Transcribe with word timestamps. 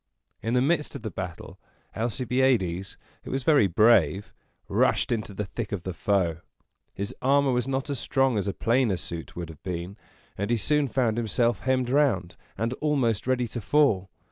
In 0.41 0.55
the 0.55 0.63
midst 0.63 0.95
of 0.95 1.03
the 1.03 1.11
battle, 1.11 1.59
Alcibiades, 1.95 2.97
who 3.23 3.29
was 3.29 3.43
very 3.43 3.67
brave, 3.67 4.33
rushed 4.67 5.11
into 5.11 5.31
the 5.31 5.45
thick 5.45 5.71
of 5.71 5.83
the 5.83 5.93
foe. 5.93 6.37
His 6.95 7.13
armor 7.21 7.51
was 7.51 7.67
not 7.67 7.87
as 7.87 7.99
strong 7.99 8.35
as 8.35 8.47
a 8.47 8.53
plainer 8.55 8.97
suit 8.97 9.35
would 9.35 9.49
have 9.49 9.61
been; 9.61 9.97
and 10.39 10.49
he 10.49 10.57
soon 10.57 10.87
found 10.87 11.17
himself 11.17 11.59
hemmed 11.59 11.91
round, 11.91 12.35
and 12.57 12.73
almost 12.81 13.27
ready 13.27 13.47
to 13.49 13.61
fall. 13.61 14.09